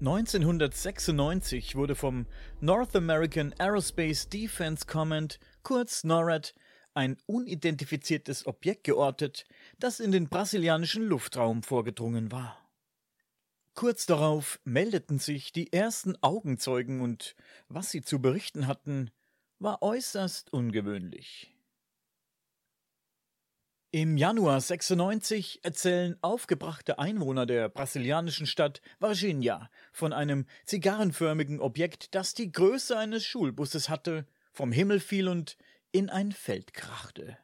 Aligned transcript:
1996 0.00 1.74
wurde 1.74 1.96
vom 1.96 2.26
North 2.60 2.94
American 2.94 3.52
Aerospace 3.58 4.28
Defense 4.28 4.86
Command, 4.86 5.40
kurz 5.64 6.04
NORAD, 6.04 6.54
ein 6.94 7.16
unidentifiziertes 7.26 8.46
Objekt 8.46 8.84
geortet, 8.84 9.44
das 9.80 9.98
in 9.98 10.12
den 10.12 10.28
brasilianischen 10.28 11.02
Luftraum 11.02 11.64
vorgedrungen 11.64 12.30
war. 12.30 12.56
Kurz 13.74 14.06
darauf 14.06 14.60
meldeten 14.62 15.18
sich 15.18 15.52
die 15.52 15.72
ersten 15.72 16.14
Augenzeugen 16.22 17.00
und 17.00 17.34
was 17.68 17.90
sie 17.90 18.02
zu 18.02 18.20
berichten 18.20 18.68
hatten, 18.68 19.10
war 19.58 19.82
äußerst 19.82 20.52
ungewöhnlich. 20.52 21.57
Im 23.90 24.18
Januar 24.18 24.60
96 24.60 25.60
erzählen 25.62 26.18
aufgebrachte 26.20 26.98
Einwohner 26.98 27.46
der 27.46 27.70
brasilianischen 27.70 28.46
Stadt 28.46 28.82
Varginha 28.98 29.70
von 29.92 30.12
einem 30.12 30.44
zigarrenförmigen 30.66 31.58
Objekt, 31.58 32.14
das 32.14 32.34
die 32.34 32.52
Größe 32.52 32.98
eines 32.98 33.24
Schulbusses 33.24 33.88
hatte, 33.88 34.26
vom 34.52 34.72
Himmel 34.72 35.00
fiel 35.00 35.26
und 35.26 35.56
in 35.90 36.10
ein 36.10 36.32
Feld 36.32 36.74
krachte. 36.74 37.38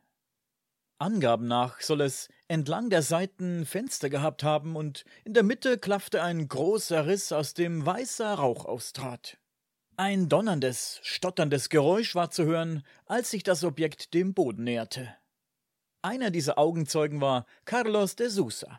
Angaben 0.98 1.48
nach 1.48 1.80
soll 1.80 2.02
es 2.02 2.28
entlang 2.46 2.90
der 2.90 3.00
Seiten 3.00 3.64
Fenster 3.64 4.10
gehabt 4.10 4.42
haben 4.42 4.76
und 4.76 5.06
in 5.24 5.32
der 5.32 5.44
Mitte 5.44 5.78
klaffte 5.78 6.22
ein 6.22 6.46
großer 6.46 7.06
Riss, 7.06 7.32
aus 7.32 7.54
dem 7.54 7.86
weißer 7.86 8.34
Rauch 8.34 8.66
austrat. 8.66 9.38
Ein 9.96 10.28
donnerndes, 10.28 11.00
stotterndes 11.04 11.70
Geräusch 11.70 12.14
war 12.14 12.30
zu 12.30 12.44
hören, 12.44 12.84
als 13.06 13.30
sich 13.30 13.44
das 13.44 13.64
Objekt 13.64 14.12
dem 14.12 14.34
Boden 14.34 14.64
näherte. 14.64 15.16
Einer 16.04 16.30
dieser 16.30 16.58
Augenzeugen 16.58 17.22
war 17.22 17.46
Carlos 17.64 18.14
de 18.14 18.28
Sousa. 18.28 18.78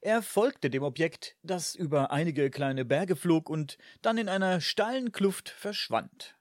Er 0.00 0.22
folgte 0.22 0.70
dem 0.70 0.82
Objekt, 0.82 1.36
das 1.42 1.74
über 1.74 2.10
einige 2.10 2.48
kleine 2.48 2.86
Berge 2.86 3.16
flog 3.16 3.50
und 3.50 3.76
dann 4.00 4.16
in 4.16 4.30
einer 4.30 4.62
steilen 4.62 5.12
Kluft 5.12 5.50
verschwand. 5.50 6.34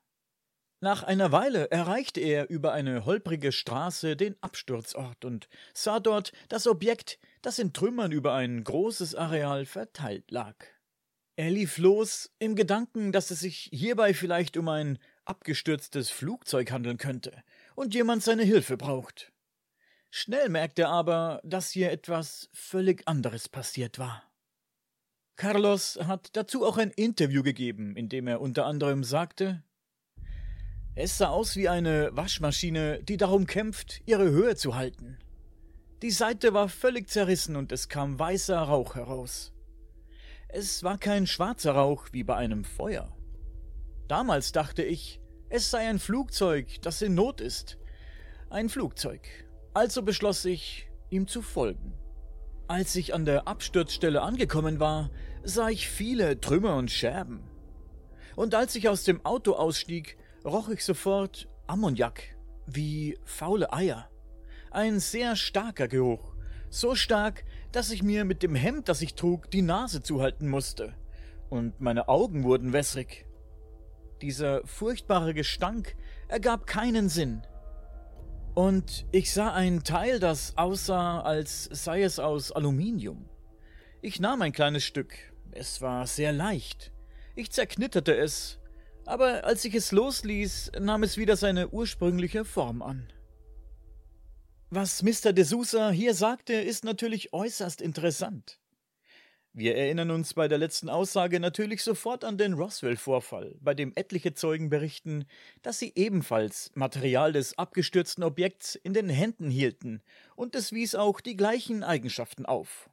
Nach 0.80 1.04
einer 1.04 1.34
Weile 1.34 1.70
erreichte 1.72 2.22
er 2.22 2.50
über 2.50 2.72
eine 2.72 3.04
holprige 3.04 3.52
Straße 3.52 4.16
den 4.16 4.38
Absturzort 4.40 5.26
und 5.26 5.50
sah 5.74 6.00
dort 6.00 6.32
das 6.48 6.68
Objekt, 6.68 7.20
das 7.42 7.60
in 7.60 7.74
Trümmern 7.74 8.14
über 8.14 8.34
ein 8.34 8.64
großes 8.64 9.14
Areal 9.14 9.66
verteilt 9.66 10.32
lag. 10.32 10.56
Er 11.36 11.52
lief 11.52 11.78
los, 11.78 12.32
im 12.40 12.56
Gedanken, 12.56 13.12
dass 13.12 13.30
es 13.30 13.42
sich 13.42 13.70
hierbei 13.74 14.14
vielleicht 14.14 14.56
um 14.56 14.70
ein 14.70 15.00
abgestürztes 15.26 16.10
Flugzeug 16.10 16.72
handeln 16.72 16.98
könnte 16.98 17.44
und 17.76 17.94
jemand 17.94 18.24
seine 18.24 18.44
Hilfe 18.44 18.78
braucht. 18.78 19.31
Schnell 20.14 20.50
merkte 20.50 20.84
er 20.84 20.90
aber, 20.90 21.40
dass 21.46 21.72
hier 21.72 21.90
etwas 21.90 22.50
völlig 22.52 23.08
anderes 23.08 23.48
passiert 23.48 23.98
war. 23.98 24.30
Carlos 25.38 25.98
hat 26.06 26.36
dazu 26.36 26.66
auch 26.66 26.78
ein 26.78 26.92
Interview 26.92 27.42
gegeben, 27.44 27.96
in 27.96 28.10
dem 28.10 28.28
er 28.28 28.42
unter 28.42 28.66
anderem 28.66 29.06
sagte, 29.06 29.64
es 30.96 31.18
sah 31.18 31.30
aus 31.30 31.56
wie 31.56 31.70
eine 31.70 32.10
Waschmaschine, 32.12 33.02
die 33.02 33.16
darum 33.16 33.48
kämpft, 33.48 34.02
ihre 34.06 34.30
Höhe 34.30 34.58
zu 34.58 34.76
halten. 34.76 35.18
Die 36.02 36.12
Seite 36.12 36.54
war 36.54 36.68
völlig 36.68 37.10
zerrissen 37.10 37.56
und 37.56 37.72
es 37.72 37.88
kam 37.88 38.20
weißer 38.20 38.60
Rauch 38.60 38.96
heraus. 38.96 39.54
Es 40.50 40.84
war 40.84 40.98
kein 40.98 41.26
schwarzer 41.26 41.72
Rauch 41.72 42.10
wie 42.12 42.26
bei 42.26 42.36
einem 42.36 42.66
Feuer. 42.66 43.16
Damals 44.10 44.52
dachte 44.52 44.84
ich, 44.84 45.22
es 45.48 45.72
sei 45.72 45.88
ein 45.88 46.00
Flugzeug, 46.00 46.82
das 46.82 47.02
in 47.02 47.16
Not 47.16 47.40
ist. 47.40 47.78
Ein 48.50 48.68
Flugzeug. 48.68 49.22
Also 49.74 50.02
beschloss 50.02 50.44
ich, 50.46 50.90
ihm 51.10 51.28
zu 51.28 51.42
folgen. 51.42 51.94
Als 52.68 52.96
ich 52.96 53.14
an 53.14 53.26
der 53.26 53.48
Absturzstelle 53.48 54.22
angekommen 54.22 54.80
war, 54.80 55.12
sah 55.44 55.70
ich 55.70 55.90
viele 55.90 56.40
Trümmer 56.40 56.76
und 56.76 56.92
Scherben. 56.92 57.42
Und 58.36 58.54
als 58.54 58.76
ich 58.76 58.90
aus 58.90 59.04
dem 59.04 59.26
Auto 59.26 59.54
ausstieg, 59.54 60.18
roch 60.44 60.70
ich 60.70 60.84
sofort 60.84 61.48
Ammoniak, 61.68 62.36
wie 62.66 63.18
faule 63.24 63.72
Eier. 63.72 64.10
Ein 64.72 65.00
sehr 65.00 65.36
starker 65.36 65.88
Geruch, 65.88 66.36
so 66.70 66.96
stark, 66.96 67.46
dass 67.72 67.92
ich 67.92 68.04
mir 68.04 68.26
mit 68.26 68.44
dem 68.44 68.56
Hemd, 68.56 68.90
das 68.90 69.02
ich 69.02 69.16
trug, 69.16 69.50
die 69.52 69.62
Nase 69.62 70.02
zuhalten 70.02 70.50
musste, 70.50 70.96
und 71.50 71.80
meine 71.80 72.08
Augen 72.08 72.44
wurden 72.44 72.74
wässrig. 72.74 73.26
Dieser 74.22 74.66
furchtbare 74.66 75.34
Gestank 75.34 75.96
ergab 76.28 76.68
keinen 76.68 77.10
Sinn. 77.10 77.42
Und 78.54 79.06
ich 79.12 79.32
sah 79.32 79.54
ein 79.54 79.84
Teil, 79.84 80.20
das 80.20 80.58
aussah, 80.58 81.22
als 81.22 81.66
sei 81.66 82.04
es 82.04 82.20
aus 82.20 82.52
Aluminium. 82.52 83.30
Ich 84.02 84.20
nahm 84.20 84.42
ein 84.42 84.52
kleines 84.52 84.84
Stück. 84.84 85.14
Es 85.52 85.82
war 85.82 86.08
sehr 86.08 86.32
leicht. 86.32 86.92
Ich 87.36 87.52
zerknitterte 87.52 88.16
es 88.16 88.62
aber 89.06 89.44
als 89.44 89.66
ich 89.66 89.76
es 89.76 89.92
losließ, 89.92 90.72
nahm 90.80 91.04
es 91.04 91.18
wieder 91.18 91.36
seine 91.36 91.70
ursprüngliche 91.70 92.46
Form 92.46 92.82
an. 92.82 93.12
Was 94.70 95.04
Mr. 95.04 95.34
de 95.34 95.44
Sousa 95.44 95.90
hier 95.90 96.14
sagte, 96.14 96.54
ist 96.54 96.86
natürlich 96.86 97.34
äußerst 97.34 97.82
interessant. 97.82 98.61
Wir 99.54 99.76
erinnern 99.76 100.12
uns 100.12 100.34
bei 100.34 100.48
der 100.48 100.58
letzten 100.58 100.88
Aussage 100.88 101.42
natürlich 101.42 101.84
sofort 101.84 102.24
an 102.24 102.38
den 102.38 102.54
Roswell-Vorfall, 102.54 103.58
bei 103.60 103.74
dem 103.74 103.92
etliche 103.96 104.34
Zeugen 104.34 104.70
berichten, 104.70 105.26
dass 105.62 105.78
sie 105.78 105.92
ebenfalls 105.96 106.72
Material 106.74 107.34
des 107.34 107.58
abgestürzten 107.58 108.24
Objekts 108.24 108.76
in 108.76 108.94
den 108.94 109.10
Händen 109.10 109.50
hielten, 109.50 110.02
und 110.38 110.56
es 110.56 110.72
wies 110.72 110.96
auch 110.96 111.20
die 111.20 111.36
gleichen 111.36 111.84
Eigenschaften 111.84 112.46
auf. 112.46 112.90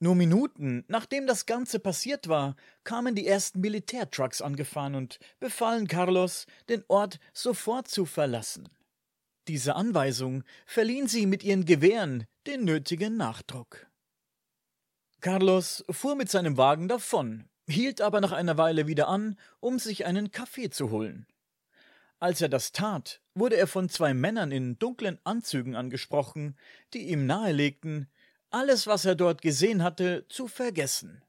Nur 0.00 0.14
Minuten 0.14 0.84
nachdem 0.86 1.26
das 1.26 1.46
Ganze 1.46 1.80
passiert 1.80 2.28
war, 2.28 2.54
kamen 2.84 3.14
die 3.14 3.26
ersten 3.26 3.60
Militärtrucks 3.60 4.42
angefahren 4.42 4.94
und 4.94 5.18
befahlen 5.40 5.88
Carlos, 5.88 6.44
den 6.68 6.84
Ort 6.88 7.20
sofort 7.32 7.88
zu 7.88 8.04
verlassen. 8.04 8.68
Diese 9.48 9.76
Anweisung 9.76 10.44
verliehen 10.66 11.08
sie 11.08 11.24
mit 11.24 11.42
ihren 11.42 11.64
Gewehren 11.64 12.26
den 12.46 12.64
nötigen 12.64 13.16
Nachdruck. 13.16 13.88
Carlos 15.20 15.84
fuhr 15.90 16.14
mit 16.14 16.30
seinem 16.30 16.56
Wagen 16.56 16.86
davon, 16.86 17.48
hielt 17.66 18.00
aber 18.00 18.20
nach 18.20 18.30
einer 18.30 18.56
Weile 18.56 18.86
wieder 18.86 19.08
an, 19.08 19.36
um 19.58 19.80
sich 19.80 20.06
einen 20.06 20.30
Kaffee 20.30 20.70
zu 20.70 20.90
holen. 20.90 21.26
Als 22.20 22.40
er 22.40 22.48
das 22.48 22.70
tat, 22.70 23.20
wurde 23.34 23.56
er 23.56 23.66
von 23.66 23.88
zwei 23.88 24.14
Männern 24.14 24.52
in 24.52 24.78
dunklen 24.78 25.18
Anzügen 25.24 25.74
angesprochen, 25.74 26.56
die 26.94 27.08
ihm 27.08 27.26
nahelegten, 27.26 28.08
alles, 28.50 28.86
was 28.86 29.04
er 29.04 29.16
dort 29.16 29.42
gesehen 29.42 29.82
hatte, 29.82 30.24
zu 30.28 30.46
vergessen. 30.46 31.22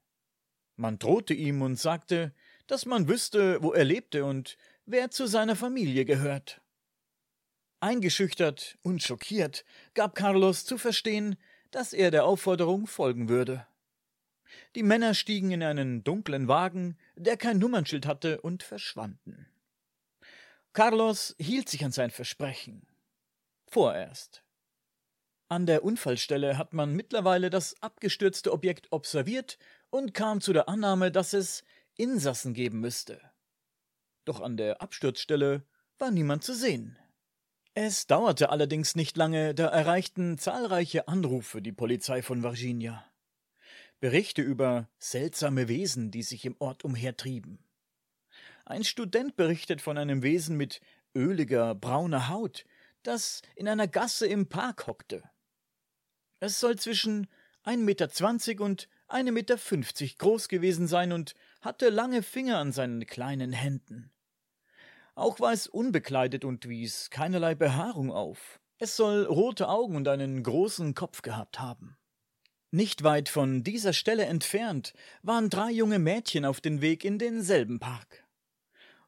Man 0.76 0.98
drohte 0.98 1.34
ihm 1.34 1.60
und 1.60 1.76
sagte, 1.76 2.32
dass 2.66 2.86
man 2.86 3.08
wüsste, 3.08 3.62
wo 3.62 3.72
er 3.72 3.84
lebte 3.84 4.24
und 4.24 4.56
wer 4.86 5.10
zu 5.10 5.26
seiner 5.26 5.56
Familie 5.56 6.04
gehört. 6.04 6.60
Eingeschüchtert 7.80 8.78
und 8.82 9.02
schockiert 9.02 9.64
gab 9.94 10.14
Carlos 10.14 10.64
zu 10.64 10.78
verstehen, 10.78 11.36
dass 11.70 11.92
er 11.92 12.10
der 12.10 12.24
Aufforderung 12.24 12.86
folgen 12.86 13.28
würde. 13.28 13.66
Die 14.74 14.82
Männer 14.82 15.14
stiegen 15.14 15.50
in 15.50 15.62
einen 15.62 16.04
dunklen 16.04 16.48
Wagen, 16.48 16.96
der 17.16 17.36
kein 17.36 17.58
Nummernschild 17.58 18.06
hatte, 18.06 18.40
und 18.40 18.62
verschwanden. 18.62 19.46
Carlos 20.72 21.34
hielt 21.38 21.68
sich 21.68 21.84
an 21.84 21.92
sein 21.92 22.10
Versprechen. 22.10 22.86
Vorerst. 23.66 24.44
An 25.48 25.66
der 25.66 25.82
Unfallstelle 25.82 26.58
hat 26.58 26.74
man 26.74 26.94
mittlerweile 26.94 27.50
das 27.50 27.74
abgestürzte 27.82 28.52
Objekt 28.52 28.92
observiert 28.92 29.58
und 29.90 30.14
kam 30.14 30.40
zu 30.40 30.52
der 30.52 30.68
Annahme, 30.68 31.10
dass 31.10 31.32
es 31.32 31.64
Insassen 31.96 32.54
geben 32.54 32.80
müsste. 32.80 33.20
Doch 34.24 34.40
an 34.40 34.56
der 34.56 34.80
Absturzstelle 34.80 35.64
war 35.98 36.12
niemand 36.12 36.44
zu 36.44 36.54
sehen. 36.54 36.98
Es 37.74 38.06
dauerte 38.06 38.50
allerdings 38.50 38.94
nicht 38.94 39.16
lange, 39.16 39.54
da 39.54 39.66
erreichten 39.66 40.38
zahlreiche 40.38 41.08
Anrufe 41.08 41.60
die 41.62 41.72
Polizei 41.72 42.22
von 42.22 42.42
Virginia. 42.42 43.09
Berichte 44.00 44.40
über 44.40 44.88
seltsame 44.98 45.68
Wesen, 45.68 46.10
die 46.10 46.22
sich 46.22 46.46
im 46.46 46.56
Ort 46.58 46.84
umhertrieben. 46.84 47.58
Ein 48.64 48.84
Student 48.84 49.36
berichtet 49.36 49.82
von 49.82 49.98
einem 49.98 50.22
Wesen 50.22 50.56
mit 50.56 50.80
öliger, 51.14 51.74
brauner 51.74 52.28
Haut, 52.28 52.64
das 53.02 53.42
in 53.56 53.68
einer 53.68 53.88
Gasse 53.88 54.26
im 54.26 54.48
Park 54.48 54.86
hockte. 54.86 55.22
Es 56.38 56.60
soll 56.60 56.78
zwischen 56.78 57.26
1,20 57.64 57.76
Meter 57.76 58.64
und 58.64 58.88
1,50 59.08 59.32
Meter 59.32 60.16
groß 60.16 60.48
gewesen 60.48 60.86
sein 60.86 61.12
und 61.12 61.34
hatte 61.60 61.90
lange 61.90 62.22
Finger 62.22 62.58
an 62.58 62.72
seinen 62.72 63.04
kleinen 63.06 63.52
Händen. 63.52 64.10
Auch 65.14 65.40
war 65.40 65.52
es 65.52 65.66
unbekleidet 65.66 66.46
und 66.46 66.66
wies 66.68 67.10
keinerlei 67.10 67.54
Behaarung 67.54 68.10
auf. 68.10 68.60
Es 68.78 68.96
soll 68.96 69.24
rote 69.24 69.68
Augen 69.68 69.96
und 69.96 70.08
einen 70.08 70.42
großen 70.42 70.94
Kopf 70.94 71.20
gehabt 71.20 71.60
haben. 71.60 71.98
Nicht 72.72 73.02
weit 73.02 73.28
von 73.28 73.64
dieser 73.64 73.92
Stelle 73.92 74.26
entfernt 74.26 74.94
waren 75.22 75.50
drei 75.50 75.70
junge 75.72 75.98
Mädchen 75.98 76.44
auf 76.44 76.60
den 76.60 76.80
Weg 76.80 77.04
in 77.04 77.18
denselben 77.18 77.80
Park. 77.80 78.24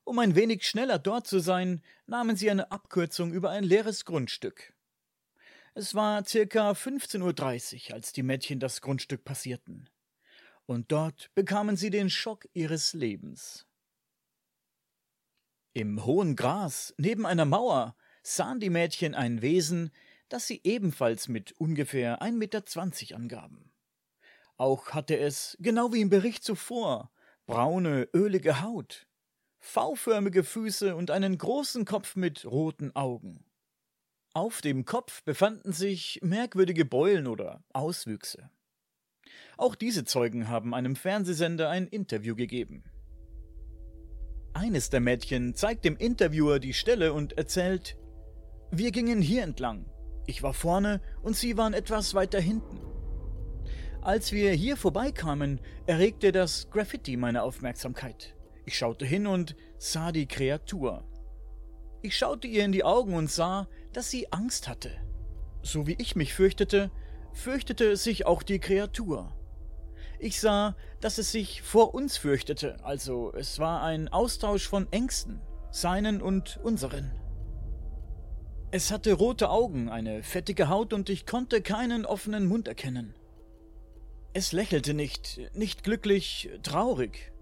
Um 0.05 0.19
ein 0.19 0.35
wenig 0.35 0.67
schneller 0.67 0.99
dort 0.99 1.29
zu 1.29 1.39
sein, 1.39 1.81
nahmen 2.07 2.35
sie 2.35 2.51
eine 2.51 2.73
Abkürzung 2.73 3.33
über 3.33 3.51
ein 3.51 3.63
leeres 3.63 4.05
Grundstück. 4.05 4.75
Es 5.75 5.95
war 5.95 6.25
circa 6.25 6.73
15.30 6.73 7.89
Uhr, 7.91 7.95
als 7.95 8.13
die 8.13 8.25
Mädchen 8.25 8.59
das 8.59 8.81
Grundstück 8.81 9.25
passierten. 9.25 9.89
und 10.67 10.91
dort 10.93 11.31
bekamen 11.35 11.77
sie 11.77 11.91
den 11.91 12.09
Schock 12.09 12.49
ihres 12.55 12.95
Lebens. 12.95 13.67
Im 15.73 16.05
hohen 16.05 16.37
Gras, 16.37 16.95
neben 16.99 17.27
einer 17.27 17.45
Mauer, 17.45 17.97
sahen 18.23 18.61
die 18.61 18.71
Mädchen 18.71 19.15
ein 19.15 19.43
Wesen, 19.43 19.91
das 20.33 20.47
sie 20.47 20.61
ebenfalls 20.65 21.29
mit 21.29 21.53
ungefähr 21.61 22.23
1,20 22.23 22.33
Meter 22.33 23.17
angaben. 23.17 23.73
Auch 24.57 24.91
hatte 24.91 25.19
es, 25.19 25.57
genau 25.61 25.93
wie 25.93 26.01
im 26.01 26.11
Bericht 26.11 26.45
zuvor, 26.45 27.11
braune, 27.47 28.09
ölige 28.15 28.63
Haut, 28.63 29.09
V-förmige 29.59 30.45
Füße 30.45 30.97
und 30.97 31.11
einen 31.11 31.39
großen 31.39 31.85
Kopf 31.85 32.17
mit 32.17 32.45
roten 32.47 32.95
Augen. 32.97 33.45
Auf 34.35 34.63
dem 34.63 34.85
Kopf 34.85 35.23
befanden 35.25 35.73
sich 35.73 36.19
merkwürdige 36.23 36.85
Beulen 36.85 37.27
oder 37.27 37.63
Auswüchse. 37.73 38.51
Auch 39.59 39.75
diese 39.75 40.05
Zeugen 40.05 40.49
haben 40.49 40.75
einem 40.75 40.97
Fernsehsender 40.97 41.69
ein 41.69 41.87
Interview 41.87 42.35
gegeben. 42.35 42.85
Eines 44.55 44.91
der 44.91 45.01
Mädchen 45.01 45.55
zeigt 45.55 45.85
dem 45.85 45.97
Interviewer 45.97 46.59
die 46.59 46.75
Stelle 46.75 47.13
und 47.13 47.39
erzählt, 47.39 47.97
wir 48.71 48.91
gingen 48.91 49.21
hier 49.21 49.43
entlang. 49.43 49.87
Ich 50.27 50.43
war 50.43 50.55
vorne 50.55 51.01
und 51.23 51.37
sie 51.37 51.57
waren 51.57 51.75
etwas 51.75 52.15
weiter 52.15 52.41
hinten. 52.41 52.81
Als 54.01 54.33
wir 54.33 54.53
hier 54.53 54.77
vorbeikamen, 54.77 55.61
erregte 55.87 56.33
das 56.33 56.71
Graffiti 56.71 57.17
meine 57.17 57.43
Aufmerksamkeit. 57.43 58.35
Ich 58.65 58.77
schaute 58.77 59.05
hin 59.05 59.27
und 59.27 59.57
sah 59.79 60.13
die 60.13 60.27
Kreatur. 60.27 61.05
Ich 62.03 62.17
schaute 62.17 62.49
ihr 62.49 62.65
in 62.65 62.73
die 62.73 62.85
Augen 62.85 63.15
und 63.15 63.31
sah, 63.31 63.69
dass 63.93 64.11
sie 64.11 64.33
Angst 64.33 64.69
hatte. 64.69 64.91
So 65.63 65.87
wie 65.87 65.97
ich 65.99 66.17
mich 66.17 66.35
fürchtete, 66.35 66.91
fürchtete 67.33 67.97
sich 67.97 68.27
auch 68.27 68.43
die 68.43 68.59
Kreatur. 68.59 69.33
Ich 70.19 70.41
sah, 70.41 70.77
dass 71.01 71.19
es 71.19 71.33
sich 71.33 71.63
vor 71.63 71.95
uns 71.95 72.17
fürchtete, 72.17 72.85
also 72.85 73.33
es 73.35 73.59
war 73.59 73.83
ein 73.83 74.09
Austausch 74.09 74.69
von 74.69 74.87
Ängsten, 74.93 75.41
seinen 75.71 76.23
und 76.23 76.59
unseren. 76.63 77.22
Es 78.75 78.91
hatte 78.91 79.13
rote 79.13 79.51
Augen, 79.51 79.91
eine 79.91 80.23
fettige 80.23 80.71
Haut 80.71 80.95
und 80.95 81.11
ich 81.11 81.27
konnte 81.27 81.61
keinen 81.61 82.07
offenen 82.07 82.47
Mund 82.47 82.69
erkennen. 82.69 83.15
Es 84.33 84.53
lächelte 84.53 84.95
nicht, 84.95 85.43
nicht 85.53 85.85
glücklich, 85.85 86.49
traurig. 86.63 87.33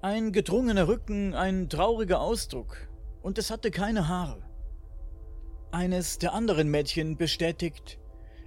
Ein 0.00 0.32
gedrungener 0.32 0.88
Rücken, 0.88 1.34
ein 1.34 1.68
trauriger 1.68 2.20
Ausdruck, 2.20 2.88
und 3.22 3.38
es 3.38 3.52
hatte 3.52 3.70
keine 3.70 4.08
Haare. 4.08 4.42
Eines 5.70 6.18
der 6.18 6.32
anderen 6.32 6.68
Mädchen 6.72 7.16
bestätigt, 7.16 8.00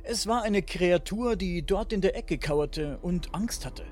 es 0.03 0.27
war 0.27 0.44
eine 0.44 0.63
Kreatur, 0.63 1.38
die 1.38 1.65
dort 1.65 1.94
in 1.94 2.01
der 2.01 2.18
Ecke 2.18 2.38
kauerte 2.38 3.00
und 3.03 3.33
Angst 3.33 3.65
hatte. 3.65 3.86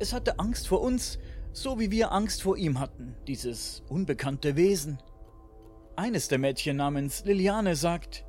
Es 0.00 0.12
hatte 0.12 0.40
Angst 0.40 0.66
vor 0.66 0.80
uns, 0.80 1.20
so 1.52 1.78
wie 1.78 1.92
wir 1.92 2.10
Angst 2.10 2.42
vor 2.42 2.56
ihm 2.56 2.80
hatten, 2.80 3.14
dieses 3.28 3.84
unbekannte 3.88 4.56
Wesen. 4.56 4.98
Eines 5.96 6.28
der 6.28 6.38
Mädchen 6.38 6.76
namens 6.76 7.24
Liliane 7.24 7.76
sagt, 7.76 8.24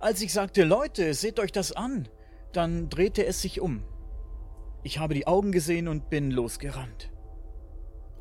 als 0.00 0.20
ich 0.20 0.32
sagte, 0.32 0.64
Leute, 0.64 1.14
seht 1.14 1.40
euch 1.40 1.50
das 1.50 1.72
an, 1.72 2.08
dann 2.52 2.90
drehte 2.90 3.24
es 3.24 3.40
sich 3.40 3.60
um. 3.60 3.84
Ich 4.82 4.98
habe 4.98 5.14
die 5.14 5.26
Augen 5.26 5.50
gesehen 5.50 5.88
und 5.88 6.10
bin 6.10 6.30
losgerannt. 6.30 7.10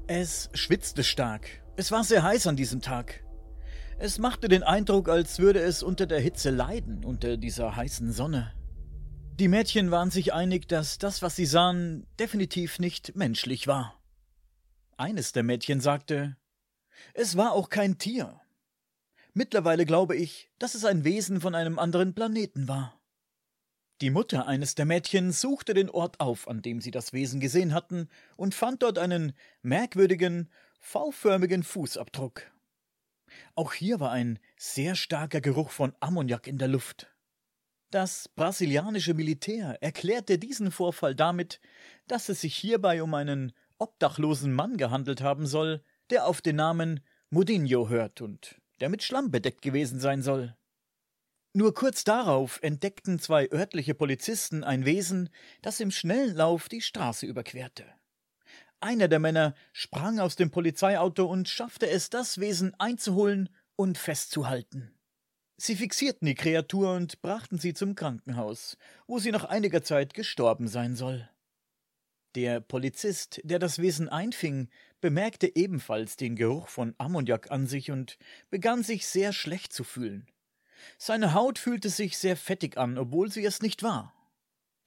Es 0.07 0.49
schwitzte 0.53 1.03
stark. 1.03 1.61
Es 1.75 1.91
war 1.91 2.05
sehr 2.05 2.23
heiß 2.23 2.47
an 2.47 2.55
diesem 2.55 2.81
Tag. 2.81 3.25
Es 3.99 4.17
machte 4.17 4.47
den 4.47 4.63
Eindruck, 4.63 5.09
als 5.09 5.39
würde 5.39 5.59
es 5.59 5.83
unter 5.83 6.05
der 6.05 6.21
Hitze 6.21 6.49
leiden, 6.49 7.03
unter 7.03 7.35
dieser 7.35 7.75
heißen 7.75 8.13
Sonne. 8.13 8.53
Die 9.39 9.47
Mädchen 9.47 9.91
waren 9.91 10.11
sich 10.11 10.33
einig, 10.33 10.69
dass 10.69 10.99
das, 10.99 11.21
was 11.21 11.35
sie 11.35 11.45
sahen, 11.45 12.05
definitiv 12.19 12.79
nicht 12.79 13.15
menschlich 13.15 13.67
war. 13.67 13.99
Eines 14.95 15.31
der 15.33 15.43
Mädchen 15.43 15.81
sagte, 15.81 16.37
es 17.13 17.35
war 17.35 17.53
auch 17.53 17.69
kein 17.69 17.97
Tier. 17.97 18.39
Mittlerweile 19.33 19.85
glaube 19.85 20.15
ich, 20.15 20.51
dass 20.59 20.75
es 20.75 20.85
ein 20.85 21.03
Wesen 21.03 21.41
von 21.41 21.55
einem 21.55 21.79
anderen 21.79 22.13
Planeten 22.13 22.67
war. 22.67 22.99
Die 24.01 24.09
Mutter 24.09 24.47
eines 24.47 24.75
der 24.75 24.85
Mädchen 24.85 25.31
suchte 25.31 25.73
den 25.73 25.89
Ort 25.89 26.19
auf, 26.19 26.47
an 26.47 26.61
dem 26.61 26.81
sie 26.81 26.91
das 26.91 27.13
Wesen 27.13 27.39
gesehen 27.39 27.73
hatten, 27.73 28.09
und 28.35 28.53
fand 28.53 28.83
dort 28.83 28.99
einen 28.99 29.33
merkwürdigen, 29.61 30.51
V-förmigen 30.79 31.63
Fußabdruck. 31.63 32.51
Auch 33.55 33.73
hier 33.73 33.99
war 33.99 34.11
ein 34.11 34.39
sehr 34.57 34.95
starker 34.95 35.41
Geruch 35.41 35.69
von 35.69 35.95
Ammoniak 35.99 36.47
in 36.47 36.57
der 36.57 36.67
Luft. 36.67 37.07
Das 37.89 38.27
brasilianische 38.27 39.13
Militär 39.13 39.81
erklärte 39.81 40.37
diesen 40.37 40.71
Vorfall 40.71 41.15
damit, 41.15 41.59
dass 42.07 42.29
es 42.29 42.41
sich 42.41 42.55
hierbei 42.55 43.01
um 43.01 43.13
einen 43.13 43.53
obdachlosen 43.77 44.53
Mann 44.53 44.77
gehandelt 44.77 45.21
haben 45.21 45.47
soll, 45.47 45.83
der 46.09 46.27
auf 46.27 46.41
den 46.41 46.57
Namen 46.57 46.99
Mudinho 47.29 47.89
hört 47.89 48.21
und 48.21 48.61
der 48.79 48.89
mit 48.89 49.03
Schlamm 49.03 49.31
bedeckt 49.31 49.61
gewesen 49.61 49.99
sein 49.99 50.21
soll. 50.21 50.55
Nur 51.53 51.73
kurz 51.73 52.03
darauf 52.03 52.59
entdeckten 52.63 53.19
zwei 53.19 53.49
örtliche 53.51 53.93
Polizisten 53.93 54.63
ein 54.63 54.85
Wesen, 54.85 55.29
das 55.61 55.79
im 55.79 55.91
schnellen 55.91 56.35
Lauf 56.35 56.67
die 56.67 56.81
Straße 56.81 57.27
überquerte. 57.27 57.85
Einer 58.79 59.07
der 59.07 59.19
Männer 59.19 59.53
sprang 59.71 60.19
aus 60.19 60.35
dem 60.35 60.49
Polizeiauto 60.49 61.25
und 61.25 61.47
schaffte 61.47 61.87
es, 61.87 62.09
das 62.09 62.39
Wesen 62.39 62.73
einzuholen 62.79 63.49
und 63.75 63.97
festzuhalten. 63.97 64.93
Sie 65.57 65.75
fixierten 65.75 66.25
die 66.25 66.35
Kreatur 66.35 66.93
und 66.95 67.21
brachten 67.21 67.59
sie 67.59 67.73
zum 67.73 67.95
Krankenhaus, 67.95 68.77
wo 69.07 69.19
sie 69.19 69.31
nach 69.31 69.45
einiger 69.45 69.83
Zeit 69.83 70.13
gestorben 70.13 70.67
sein 70.67 70.95
soll. 70.95 71.29
Der 72.35 72.61
Polizist, 72.61 73.41
der 73.43 73.59
das 73.59 73.77
Wesen 73.77 74.09
einfing, 74.09 74.69
bemerkte 75.01 75.55
ebenfalls 75.55 76.15
den 76.15 76.35
Geruch 76.35 76.67
von 76.67 76.95
Ammoniak 76.97 77.51
an 77.51 77.67
sich 77.67 77.91
und 77.91 78.17
begann 78.49 78.81
sich 78.83 79.05
sehr 79.05 79.33
schlecht 79.33 79.71
zu 79.71 79.83
fühlen. 79.83 80.27
Seine 80.97 81.33
Haut 81.33 81.59
fühlte 81.59 81.89
sich 81.89 82.17
sehr 82.17 82.35
fettig 82.35 82.77
an, 82.77 82.97
obwohl 82.97 83.31
sie 83.31 83.45
es 83.45 83.61
nicht 83.61 83.83
war. 83.83 84.13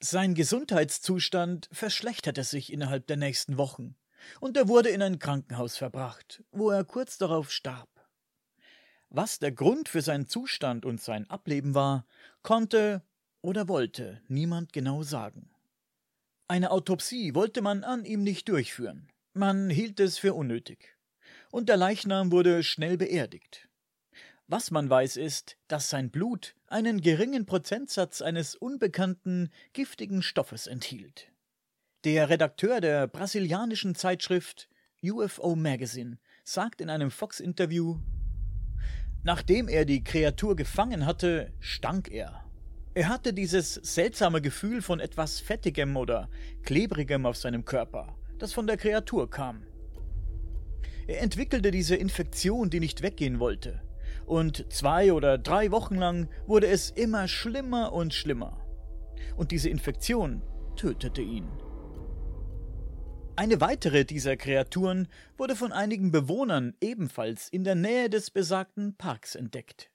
Sein 0.01 0.35
Gesundheitszustand 0.35 1.69
verschlechterte 1.73 2.45
sich 2.45 2.73
innerhalb 2.73 3.07
der 3.07 3.17
nächsten 3.17 3.57
Wochen, 3.57 3.97
und 4.41 4.57
er 4.57 4.67
wurde 4.67 4.89
in 4.89 5.03
ein 5.03 5.19
Krankenhaus 5.19 5.77
verbracht, 5.77 6.43
wo 6.51 6.71
er 6.71 6.85
kurz 6.85 7.17
darauf 7.17 7.53
starb. 7.53 7.89
Was 9.09 9.39
der 9.39 9.53
Grund 9.53 9.89
für 9.89 10.03
seinen 10.03 10.27
Zustand 10.27 10.85
und 10.85 11.01
sein 11.01 11.31
Ableben 11.31 11.75
war, 11.75 12.07
konnte 12.43 13.03
oder 13.41 13.69
wollte 13.69 14.21
niemand 14.27 14.73
genau 14.73 15.03
sagen. 15.03 15.51
Eine 16.49 16.71
Autopsie 16.71 17.35
wollte 17.35 17.61
man 17.61 17.83
an 17.83 18.05
ihm 18.05 18.23
nicht 18.23 18.49
durchführen, 18.49 19.09
man 19.33 19.69
hielt 19.69 19.99
es 19.99 20.17
für 20.17 20.33
unnötig, 20.33 20.97
und 21.51 21.69
der 21.69 21.77
Leichnam 21.77 22.31
wurde 22.31 22.63
schnell 22.63 22.97
beerdigt. 22.97 23.69
Was 24.47 24.71
man 24.71 24.89
weiß 24.89 25.17
ist, 25.17 25.57
dass 25.67 25.91
sein 25.91 26.13
Blut 26.13 26.55
einen 26.69 27.01
geringen 27.01 27.47
Prozentsatz 27.47 28.23
eines 28.23 28.55
unbekannten, 28.55 29.51
giftigen 29.73 30.23
Stoffes 30.23 30.69
enthielt. 30.69 31.33
Der 32.05 32.29
Redakteur 32.29 32.81
der 32.81 33.09
brasilianischen 33.09 33.97
Zeitschrift 33.97 34.69
UFO 35.03 35.57
Magazine 35.57 36.19
sagt 36.45 36.81
in 36.81 36.91
einem 36.91 37.11
Fox-Interview, 37.11 37.99
nachdem 39.25 39.67
er 39.67 39.85
die 39.85 40.05
Kreatur 40.05 40.55
gefangen 40.55 41.07
hatte, 41.07 41.53
stank 41.59 42.09
er. 42.09 42.46
Er 42.97 43.11
hatte 43.11 43.35
dieses 43.35 43.75
seltsame 43.75 44.41
Gefühl 44.41 44.81
von 44.81 45.01
etwas 45.01 45.39
Fettigem 45.39 45.99
oder 45.99 46.31
Klebrigem 46.63 47.27
auf 47.27 47.37
seinem 47.37 47.67
Körper, 47.67 48.17
das 48.39 48.55
von 48.55 48.67
der 48.67 48.79
Kreatur 48.79 49.29
kam. 49.29 49.67
Er 51.07 51.21
entwickelte 51.21 51.71
diese 51.71 51.95
Infektion, 51.95 52.71
die 52.71 52.81
nicht 52.81 53.03
weggehen 53.03 53.39
wollte 53.39 53.83
und 54.25 54.73
zwei 54.73 55.13
oder 55.13 55.37
drei 55.37 55.73
Wochen 55.73 55.97
lang 55.97 56.31
wurde 56.47 56.69
es 56.69 56.89
immer 56.89 57.29
schlimmer 57.29 57.93
und 57.93 58.15
schlimmer. 58.15 58.67
Und 59.37 59.51
diese 59.51 59.69
Infektion 59.69 60.41
tötete 60.77 61.21
ihn. 61.21 61.51
Eine 63.37 63.61
weitere 63.61 64.07
dieser 64.07 64.39
Kreaturen 64.39 65.09
wurde 65.37 65.55
von 65.55 65.71
einigen 65.71 66.13
Bewohnern 66.13 66.73
ebenfalls 66.81 67.51
in 67.51 67.63
der 67.63 67.75
Nähe 67.75 68.09
des 68.09 68.31
besagten 68.31 68.97
Parks 68.97 69.35
entdeckt. 69.35 69.91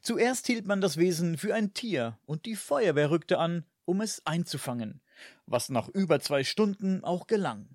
Zuerst 0.00 0.46
hielt 0.46 0.66
man 0.66 0.80
das 0.80 0.96
Wesen 0.96 1.38
für 1.38 1.54
ein 1.54 1.74
Tier 1.74 2.18
und 2.26 2.46
die 2.46 2.56
Feuerwehr 2.56 3.10
rückte 3.10 3.38
an, 3.38 3.64
um 3.84 4.00
es 4.00 4.24
einzufangen, 4.26 5.00
was 5.46 5.68
nach 5.68 5.88
über 5.88 6.20
zwei 6.20 6.44
Stunden 6.44 7.04
auch 7.04 7.26
gelang. 7.26 7.68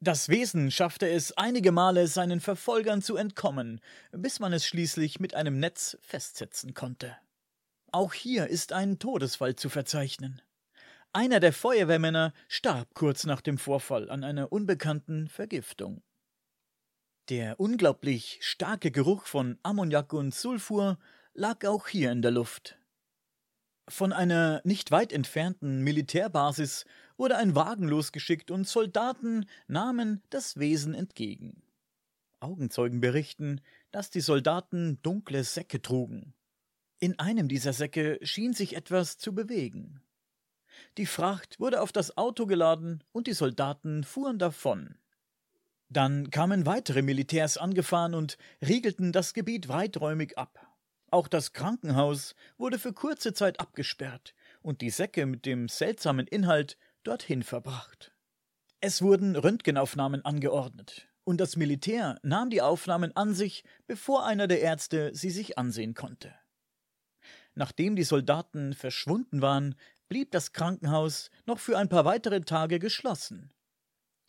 Das 0.00 0.28
Wesen 0.28 0.70
schaffte 0.70 1.08
es 1.08 1.32
einige 1.32 1.72
Male 1.72 2.06
seinen 2.06 2.40
Verfolgern 2.40 3.00
zu 3.00 3.16
entkommen, 3.16 3.80
bis 4.12 4.40
man 4.40 4.52
es 4.52 4.66
schließlich 4.66 5.20
mit 5.20 5.34
einem 5.34 5.58
Netz 5.58 5.96
festsetzen 6.02 6.74
konnte. 6.74 7.16
Auch 7.92 8.12
hier 8.12 8.48
ist 8.48 8.72
ein 8.72 8.98
Todesfall 8.98 9.56
zu 9.56 9.70
verzeichnen. 9.70 10.42
Einer 11.14 11.40
der 11.40 11.54
Feuerwehrmänner 11.54 12.34
starb 12.46 12.92
kurz 12.92 13.24
nach 13.24 13.40
dem 13.40 13.56
Vorfall 13.56 14.10
an 14.10 14.22
einer 14.22 14.52
unbekannten 14.52 15.28
Vergiftung. 15.28 16.02
Der 17.28 17.58
unglaublich 17.58 18.38
starke 18.40 18.92
Geruch 18.92 19.26
von 19.26 19.58
Ammoniak 19.64 20.12
und 20.12 20.32
Sulfur 20.32 20.96
lag 21.34 21.66
auch 21.66 21.88
hier 21.88 22.12
in 22.12 22.22
der 22.22 22.30
Luft. 22.30 22.78
Von 23.88 24.12
einer 24.12 24.60
nicht 24.62 24.92
weit 24.92 25.12
entfernten 25.12 25.82
Militärbasis 25.82 26.84
wurde 27.16 27.36
ein 27.36 27.56
Wagen 27.56 27.88
losgeschickt 27.88 28.52
und 28.52 28.68
Soldaten 28.68 29.46
nahmen 29.66 30.22
das 30.30 30.58
Wesen 30.60 30.94
entgegen. 30.94 31.64
Augenzeugen 32.38 33.00
berichten, 33.00 33.60
dass 33.90 34.10
die 34.10 34.20
Soldaten 34.20 35.02
dunkle 35.02 35.42
Säcke 35.42 35.82
trugen. 35.82 36.32
In 37.00 37.18
einem 37.18 37.48
dieser 37.48 37.72
Säcke 37.72 38.20
schien 38.22 38.52
sich 38.52 38.76
etwas 38.76 39.18
zu 39.18 39.34
bewegen. 39.34 40.00
Die 40.96 41.06
Fracht 41.06 41.58
wurde 41.58 41.80
auf 41.80 41.90
das 41.90 42.16
Auto 42.16 42.46
geladen 42.46 43.02
und 43.10 43.26
die 43.26 43.32
Soldaten 43.32 44.04
fuhren 44.04 44.38
davon. 44.38 44.96
Dann 45.88 46.30
kamen 46.30 46.66
weitere 46.66 47.02
Militärs 47.02 47.56
angefahren 47.58 48.14
und 48.14 48.38
riegelten 48.66 49.12
das 49.12 49.34
Gebiet 49.34 49.68
weiträumig 49.68 50.36
ab. 50.36 50.66
Auch 51.10 51.28
das 51.28 51.52
Krankenhaus 51.52 52.34
wurde 52.58 52.78
für 52.78 52.92
kurze 52.92 53.32
Zeit 53.32 53.60
abgesperrt 53.60 54.34
und 54.62 54.80
die 54.80 54.90
Säcke 54.90 55.26
mit 55.26 55.46
dem 55.46 55.68
seltsamen 55.68 56.26
Inhalt 56.26 56.76
dorthin 57.04 57.42
verbracht. 57.44 58.12
Es 58.80 59.00
wurden 59.00 59.36
Röntgenaufnahmen 59.36 60.24
angeordnet, 60.24 61.08
und 61.24 61.40
das 61.40 61.56
Militär 61.56 62.18
nahm 62.22 62.50
die 62.50 62.62
Aufnahmen 62.62 63.14
an 63.16 63.34
sich, 63.34 63.64
bevor 63.86 64.26
einer 64.26 64.48
der 64.48 64.60
Ärzte 64.60 65.10
sie 65.14 65.30
sich 65.30 65.56
ansehen 65.58 65.94
konnte. 65.94 66.34
Nachdem 67.54 67.96
die 67.96 68.04
Soldaten 68.04 68.74
verschwunden 68.74 69.40
waren, 69.40 69.76
blieb 70.08 70.30
das 70.32 70.52
Krankenhaus 70.52 71.30
noch 71.46 71.58
für 71.58 71.78
ein 71.78 71.88
paar 71.88 72.04
weitere 72.04 72.42
Tage 72.42 72.78
geschlossen. 72.78 73.52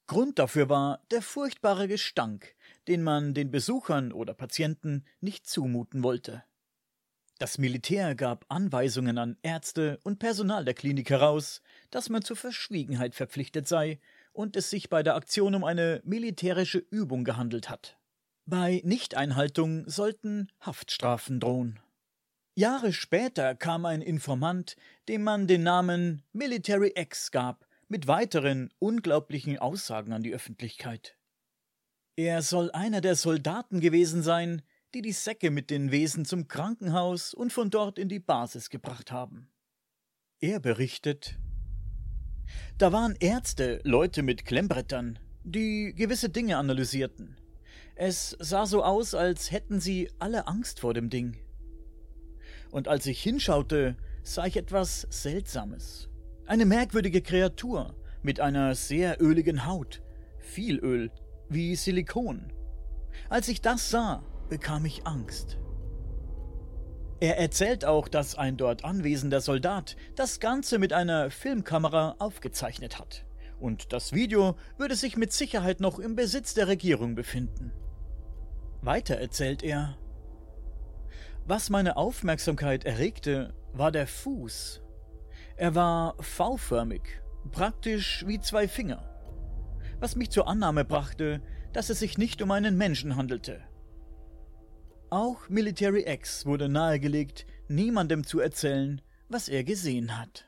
Grund 0.08 0.40
dafür 0.40 0.70
war 0.70 1.06
der 1.12 1.22
furchtbare 1.22 1.88
Gestank, 1.90 2.56
den 2.88 3.04
man 3.04 3.34
den 3.34 3.52
Besuchern 3.52 4.14
oder 4.14 4.34
Patienten 4.34 5.06
nicht 5.20 5.48
zumuten 5.48 6.02
wollte. 6.02 6.44
Das 7.40 7.58
Militär 7.60 8.16
gab 8.16 8.46
Anweisungen 8.48 9.18
an 9.18 9.38
Ärzte 9.44 10.00
und 10.04 10.18
Personal 10.18 10.66
der 10.66 10.74
Klinik 10.74 11.10
heraus, 11.10 11.62
dass 11.92 12.10
man 12.10 12.24
zur 12.24 12.36
Verschwiegenheit 12.36 13.14
verpflichtet 13.14 13.68
sei 13.68 14.00
und 14.32 14.56
es 14.56 14.70
sich 14.70 14.90
bei 14.90 15.04
der 15.04 15.16
Aktion 15.16 15.54
um 15.54 15.64
eine 15.64 16.02
militärische 16.04 16.80
Übung 16.80 17.24
gehandelt 17.26 17.70
hat. 17.70 18.00
Bei 18.46 18.82
Nichteinhaltung 18.86 19.88
sollten 19.90 20.52
Haftstrafen 20.62 21.40
drohen. 21.40 21.80
Jahre 22.56 22.92
später 22.92 23.54
kam 23.54 23.86
ein 23.86 24.02
Informant, 24.02 24.78
dem 25.10 25.24
man 25.24 25.46
den 25.46 25.62
Namen 25.62 26.24
Military 26.32 26.94
X 26.96 27.30
gab, 27.30 27.67
mit 27.88 28.08
weiteren 28.08 28.70
unglaublichen 28.80 29.58
Aussagen 29.58 30.14
an 30.14 30.24
die 30.24 30.34
Öffentlichkeit. 30.34 31.18
Er 32.16 32.42
soll 32.42 32.72
einer 32.72 33.02
der 33.02 33.16
Soldaten 33.16 33.80
gewesen 33.80 34.24
sein, 34.24 34.62
die 34.94 35.02
die 35.02 35.12
Säcke 35.12 35.52
mit 35.52 35.70
den 35.70 35.92
Wesen 35.92 36.26
zum 36.26 36.48
Krankenhaus 36.48 37.34
und 37.34 37.54
von 37.54 37.70
dort 37.70 38.00
in 38.00 38.10
die 38.10 38.20
Basis 38.20 38.70
gebracht 38.70 39.12
haben. 39.12 39.50
Er 40.40 40.60
berichtet, 40.60 41.38
da 42.78 42.92
waren 42.92 43.16
Ärzte, 43.20 43.80
Leute 43.84 44.24
mit 44.24 44.46
Klemmbrettern, 44.46 45.20
die 45.44 45.94
gewisse 45.96 46.30
Dinge 46.30 46.58
analysierten. 46.58 47.38
Es 47.96 48.36
sah 48.40 48.66
so 48.66 48.84
aus, 48.84 49.14
als 49.14 49.52
hätten 49.52 49.80
sie 49.80 50.10
alle 50.20 50.48
Angst 50.48 50.80
vor 50.80 50.94
dem 50.94 51.10
Ding 51.10 51.38
und 52.72 52.88
als 52.88 53.06
ich 53.06 53.22
hinschaute, 53.22 53.96
sah 54.24 54.46
ich 54.46 54.58
etwas 54.58 55.08
Seltsames. 55.10 56.10
Eine 56.48 56.66
merkwürdige 56.66 57.22
Kreatur 57.22 57.94
mit 58.22 58.40
einer 58.40 58.74
sehr 58.74 59.22
öligen 59.22 59.66
Haut, 59.66 60.02
viel 60.40 60.80
Öl, 60.80 61.12
wie 61.50 61.76
Silikon. 61.76 62.54
Als 63.28 63.50
ich 63.50 63.62
das 63.62 63.90
sah, 63.90 64.24
bekam 64.48 64.86
ich 64.86 65.06
Angst. 65.06 65.60
Er 67.20 67.38
erzählt 67.38 67.84
auch, 67.84 68.08
dass 68.08 68.36
ein 68.36 68.56
dort 68.56 68.86
anwesender 68.86 69.42
Soldat 69.42 69.98
das 70.16 70.40
Ganze 70.40 70.80
mit 70.80 70.94
einer 70.94 71.32
Filmkamera 71.32 72.16
aufgezeichnet 72.20 72.98
hat. 72.98 73.26
Und 73.60 73.92
das 73.92 74.14
Video 74.14 74.56
würde 74.78 74.96
sich 74.96 75.18
mit 75.18 75.34
Sicherheit 75.34 75.82
noch 75.82 76.00
im 76.00 76.16
Besitz 76.16 76.54
der 76.54 76.70
Regierung 76.70 77.16
befinden. 77.16 77.74
Weiter 78.82 79.16
erzählt 79.16 79.64
er, 79.64 79.98
was 81.46 81.70
meine 81.70 81.98
Aufmerksamkeit 81.98 82.86
erregte, 82.86 83.54
war 83.74 83.92
der 83.92 84.08
Fuß. 84.08 84.82
Er 85.60 85.74
war 85.74 86.16
V-förmig, 86.20 87.20
praktisch 87.52 88.24
wie 88.28 88.40
zwei 88.40 88.68
Finger. 88.68 89.04
Was 90.00 90.16
mich 90.16 90.30
zur 90.30 90.48
Annahme 90.48 90.86
brachte, 90.86 91.42
dass 91.74 91.90
es 91.90 91.98
sich 91.98 92.20
nicht 92.20 92.44
um 92.44 92.52
einen 92.52 92.78
Menschen 92.78 93.16
handelte. 93.16 93.62
Auch 95.10 95.50
Military 95.50 96.04
X 96.08 96.46
wurde 96.46 96.70
nahegelegt, 96.70 97.48
niemandem 97.70 98.24
zu 98.24 98.40
erzählen, 98.40 99.02
was 99.30 99.50
er 99.50 99.64
gesehen 99.64 100.20
hat. 100.20 100.48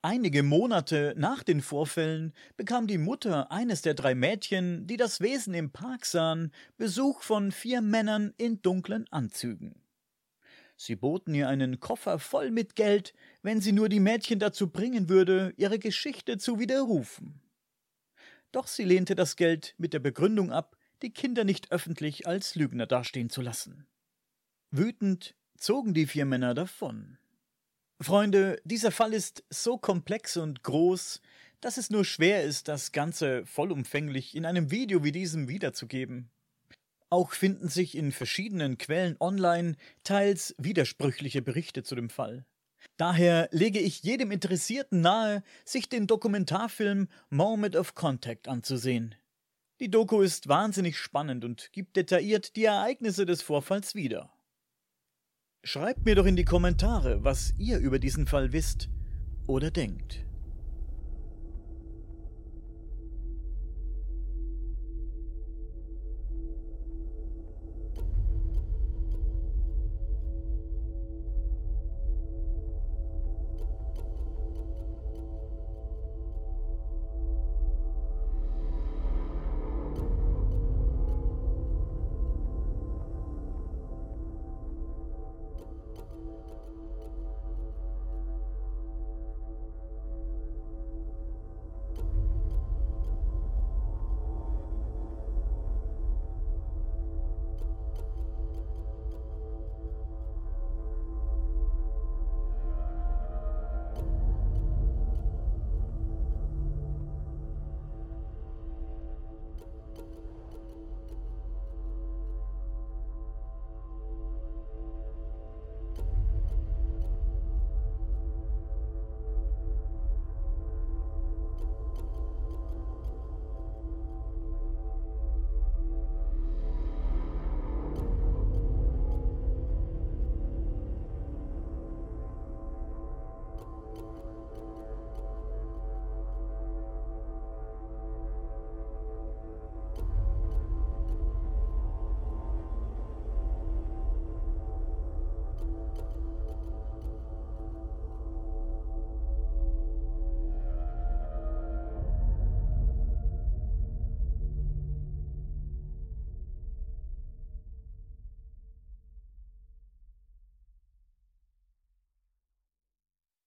Einige 0.00 0.44
Monate 0.44 1.14
nach 1.16 1.42
den 1.42 1.60
Vorfällen 1.60 2.34
bekam 2.56 2.86
die 2.86 2.98
Mutter 2.98 3.50
eines 3.50 3.82
der 3.82 3.94
drei 3.94 4.14
Mädchen, 4.14 4.86
die 4.86 4.96
das 4.96 5.22
Wesen 5.22 5.54
im 5.54 5.72
Park 5.72 6.06
sahen, 6.06 6.52
Besuch 6.76 7.22
von 7.22 7.50
vier 7.50 7.80
Männern 7.80 8.32
in 8.36 8.62
dunklen 8.62 9.06
Anzügen. 9.10 9.83
Sie 10.76 10.96
boten 10.96 11.34
ihr 11.34 11.48
einen 11.48 11.80
Koffer 11.80 12.18
voll 12.18 12.50
mit 12.50 12.76
Geld, 12.76 13.14
wenn 13.42 13.60
sie 13.60 13.72
nur 13.72 13.88
die 13.88 14.00
Mädchen 14.00 14.38
dazu 14.38 14.70
bringen 14.70 15.08
würde, 15.08 15.54
ihre 15.56 15.78
Geschichte 15.78 16.38
zu 16.38 16.58
widerrufen. 16.58 17.40
Doch 18.52 18.66
sie 18.66 18.84
lehnte 18.84 19.14
das 19.14 19.36
Geld 19.36 19.74
mit 19.78 19.92
der 19.92 19.98
Begründung 20.00 20.52
ab, 20.52 20.76
die 21.02 21.12
Kinder 21.12 21.44
nicht 21.44 21.72
öffentlich 21.72 22.26
als 22.26 22.54
Lügner 22.54 22.86
dastehen 22.86 23.30
zu 23.30 23.40
lassen. 23.40 23.86
Wütend 24.70 25.34
zogen 25.56 25.94
die 25.94 26.06
vier 26.06 26.24
Männer 26.24 26.54
davon. 26.54 27.18
Freunde, 28.00 28.60
dieser 28.64 28.90
Fall 28.90 29.12
ist 29.12 29.44
so 29.50 29.78
komplex 29.78 30.36
und 30.36 30.62
groß, 30.62 31.20
dass 31.60 31.78
es 31.78 31.90
nur 31.90 32.04
schwer 32.04 32.42
ist, 32.42 32.68
das 32.68 32.92
Ganze 32.92 33.46
vollumfänglich 33.46 34.34
in 34.34 34.44
einem 34.44 34.70
Video 34.70 35.04
wie 35.04 35.12
diesem 35.12 35.48
wiederzugeben. 35.48 36.30
Auch 37.14 37.30
finden 37.30 37.68
sich 37.68 37.96
in 37.96 38.10
verschiedenen 38.10 38.76
Quellen 38.76 39.16
online 39.20 39.76
teils 40.02 40.52
widersprüchliche 40.58 41.42
Berichte 41.42 41.84
zu 41.84 41.94
dem 41.94 42.10
Fall. 42.10 42.44
Daher 42.96 43.48
lege 43.52 43.78
ich 43.78 44.02
jedem 44.02 44.32
Interessierten 44.32 45.00
nahe, 45.00 45.44
sich 45.64 45.88
den 45.88 46.08
Dokumentarfilm 46.08 47.06
Moment 47.30 47.76
of 47.76 47.94
Contact 47.94 48.48
anzusehen. 48.48 49.14
Die 49.78 49.92
Doku 49.92 50.22
ist 50.22 50.48
wahnsinnig 50.48 50.98
spannend 50.98 51.44
und 51.44 51.70
gibt 51.70 51.94
detailliert 51.94 52.56
die 52.56 52.64
Ereignisse 52.64 53.26
des 53.26 53.42
Vorfalls 53.42 53.94
wieder. 53.94 54.32
Schreibt 55.62 56.04
mir 56.06 56.16
doch 56.16 56.26
in 56.26 56.34
die 56.34 56.44
Kommentare, 56.44 57.22
was 57.22 57.54
ihr 57.58 57.78
über 57.78 58.00
diesen 58.00 58.26
Fall 58.26 58.52
wisst 58.52 58.88
oder 59.46 59.70
denkt. 59.70 60.26